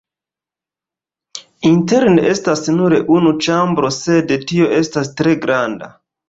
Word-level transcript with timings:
Interne 1.71 2.23
estas 2.29 2.63
nur 2.79 2.95
unu 3.17 3.35
ĉambro, 3.49 3.93
sed 3.99 4.35
tio 4.53 4.71
estas 4.81 5.13
tre 5.21 5.37
granda. 5.47 5.93